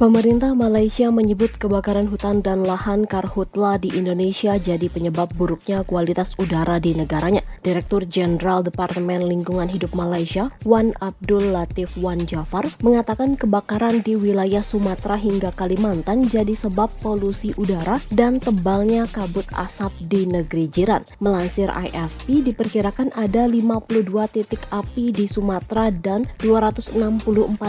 Pemerintah 0.00 0.56
Malaysia 0.56 1.12
menyebut 1.12 1.60
kebakaran 1.60 2.08
hutan 2.08 2.40
dan 2.40 2.64
lahan 2.64 3.04
karhutla 3.04 3.76
di 3.76 3.92
Indonesia 3.92 4.56
jadi 4.56 4.88
penyebab 4.88 5.28
buruknya 5.36 5.84
kualitas 5.84 6.32
udara 6.40 6.80
di 6.80 6.96
negaranya. 6.96 7.44
Direktur 7.60 8.08
Jenderal 8.08 8.64
Departemen 8.64 9.28
Lingkungan 9.28 9.68
Hidup 9.68 9.92
Malaysia, 9.92 10.48
Wan 10.64 10.96
Abdul 11.04 11.52
Latif 11.52 12.00
Wan 12.00 12.24
Jafar, 12.24 12.64
mengatakan 12.80 13.36
kebakaran 13.36 14.00
di 14.00 14.16
wilayah 14.16 14.64
Sumatera 14.64 15.20
hingga 15.20 15.52
Kalimantan 15.52 16.24
jadi 16.24 16.56
sebab 16.56 16.88
polusi 17.04 17.52
udara 17.60 18.00
dan 18.08 18.40
tebalnya 18.40 19.04
kabut 19.04 19.44
asap 19.52 19.92
di 20.08 20.24
negeri 20.24 20.64
jiran. 20.72 21.04
Melansir 21.20 21.68
IFP, 21.68 22.48
diperkirakan 22.48 23.12
ada 23.20 23.44
52 23.44 24.08
titik 24.32 24.64
api 24.72 25.12
di 25.12 25.28
Sumatera 25.28 25.92
dan 25.92 26.24
264 26.40 26.96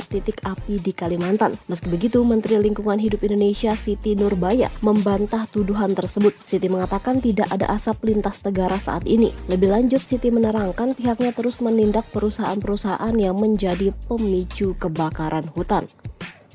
titik 0.08 0.40
api 0.48 0.80
di 0.80 0.96
Kalimantan. 0.96 1.60
Meski 1.68 1.92
begitu, 1.92 2.21
Menteri 2.26 2.58
Lingkungan 2.58 2.98
Hidup 2.98 3.22
Indonesia 3.28 3.78
Siti 3.78 4.18
Nurbaya 4.18 4.74
membantah 4.82 5.46
tuduhan 5.46 5.94
tersebut. 5.94 6.34
Siti 6.44 6.66
mengatakan 6.66 7.22
tidak 7.22 7.48
ada 7.54 7.70
asap 7.72 8.10
lintas 8.10 8.42
negara 8.42 8.82
saat 8.82 9.06
ini. 9.06 9.30
Lebih 9.46 9.70
lanjut, 9.70 10.02
Siti 10.02 10.34
menerangkan 10.34 10.98
pihaknya 10.98 11.32
terus 11.32 11.62
menindak 11.62 12.08
perusahaan-perusahaan 12.10 13.14
yang 13.16 13.38
menjadi 13.38 13.94
pemicu 14.10 14.74
kebakaran 14.82 15.52
hutan. 15.54 15.86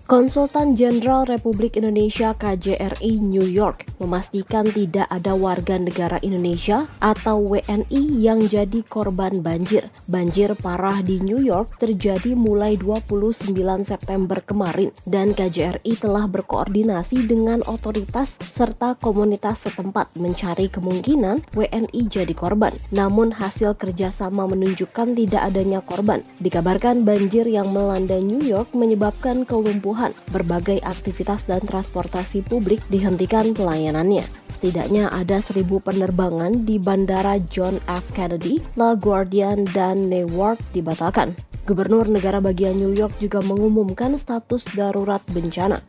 Konsultan 0.07 0.79
Jenderal 0.79 1.27
Republik 1.27 1.75
Indonesia 1.75 2.31
KJRI 2.31 3.19
New 3.19 3.43
York 3.43 3.91
memastikan 3.99 4.63
tidak 4.71 5.11
ada 5.11 5.35
warga 5.35 5.83
negara 5.83 6.23
Indonesia 6.23 6.87
atau 7.03 7.43
WNI 7.43 8.23
yang 8.23 8.47
jadi 8.47 8.87
korban 8.87 9.43
banjir. 9.43 9.91
Banjir 10.07 10.55
parah 10.63 11.03
di 11.03 11.19
New 11.19 11.43
York 11.43 11.83
terjadi 11.83 12.39
mulai 12.39 12.79
29 12.79 13.51
September 13.83 14.39
kemarin 14.47 14.95
dan 15.11 15.35
KJRI 15.35 15.99
telah 15.99 16.31
berkoordinasi 16.31 17.27
dengan 17.27 17.67
otoritas 17.67 18.39
serta 18.39 18.95
komunitas 19.03 19.67
setempat 19.67 20.15
mencari 20.15 20.71
kemungkinan 20.71 21.51
WNI 21.51 22.03
jadi 22.07 22.31
korban. 22.31 22.71
Namun 22.95 23.35
hasil 23.35 23.75
kerjasama 23.75 24.47
menunjukkan 24.47 25.19
tidak 25.19 25.51
adanya 25.51 25.83
korban. 25.83 26.23
Dikabarkan 26.39 27.03
banjir 27.03 27.51
yang 27.51 27.75
melanda 27.75 28.23
New 28.23 28.47
York 28.47 28.71
menyebabkan 28.71 29.43
kelumpuhan 29.43 29.96
berbagai 30.31 30.85
aktivitas 30.85 31.49
dan 31.49 31.65
transportasi 31.65 32.45
publik 32.45 32.85
dihentikan 32.93 33.57
pelayanannya. 33.57 34.29
Setidaknya 34.53 35.09
ada 35.13 35.41
seribu 35.41 35.81
penerbangan 35.81 36.65
di 36.65 36.77
Bandara 36.81 37.37
John 37.49 37.77
F. 37.89 38.05
Kennedy, 38.13 38.61
LaGuardia, 38.77 39.57
dan 39.73 40.09
Newark 40.09 40.61
dibatalkan. 40.73 41.37
Gubernur 41.67 42.07
negara 42.07 42.39
bagian 42.39 42.79
New 42.79 42.95
York 42.95 43.19
juga 43.19 43.43
mengumumkan 43.43 44.15
status 44.15 44.71
darurat 44.79 45.19
bencana. 45.35 45.83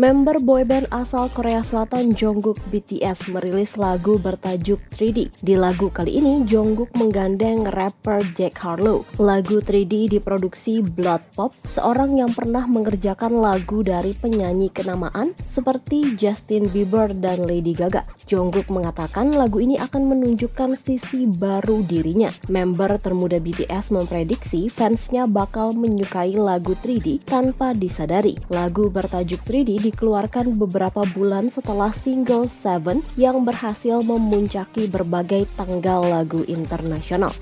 Member 0.00 0.40
boyband 0.40 0.88
asal 0.96 1.28
Korea 1.28 1.60
Selatan 1.60 2.16
Jungkook 2.16 2.56
BTS 2.72 3.28
merilis 3.36 3.76
lagu 3.76 4.16
bertajuk 4.16 4.80
3D. 4.96 5.28
Di 5.44 5.60
lagu 5.60 5.92
kali 5.92 6.16
ini, 6.16 6.40
Jungkook 6.48 6.96
menggandeng 6.96 7.68
rapper 7.68 8.24
Jack 8.32 8.56
Harlow. 8.64 9.04
Lagu 9.20 9.60
3D 9.60 10.08
diproduksi 10.08 10.80
Blood 10.80 11.20
Pop, 11.36 11.52
seorang 11.68 12.16
yang 12.16 12.32
pernah 12.32 12.64
mengerjakan 12.64 13.44
lagu 13.44 13.84
dari 13.84 14.16
penyanyi 14.16 14.72
kenamaan 14.72 15.36
seperti 15.52 16.16
Justin 16.16 16.72
Bieber 16.72 17.12
dan 17.12 17.44
Lady 17.44 17.76
Gaga. 17.76 18.08
Jungkook 18.24 18.72
mengatakan 18.72 19.36
lagu 19.36 19.60
ini 19.60 19.76
akan 19.76 20.16
menunjukkan 20.16 20.80
sisi 20.80 21.28
baru 21.28 21.84
dirinya. 21.84 22.32
Member 22.48 22.96
termuda 23.04 23.36
BTS 23.36 23.92
memprediksi 23.92 24.72
fansnya 24.72 25.28
bakal 25.28 25.76
menyukai 25.76 26.32
lagu 26.40 26.72
3D 26.72 27.20
tanpa 27.28 27.76
disadari. 27.76 28.40
Lagu 28.48 28.88
bertajuk 28.88 29.44
3D 29.44 29.89
dikeluarkan 29.90 30.54
beberapa 30.54 31.02
bulan 31.12 31.50
setelah 31.50 31.90
single 31.90 32.46
Seven 32.46 33.02
yang 33.18 33.42
berhasil 33.42 34.00
memuncaki 34.00 34.86
berbagai 34.86 35.50
tanggal 35.58 36.06
lagu 36.06 36.46
internasional. 36.46 37.34